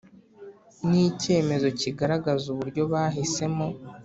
n 0.89 0.89
icyemezo 1.05 1.67
kigaragaza 1.79 2.45
uburyo 2.53 2.81
bahisemo 2.91 3.67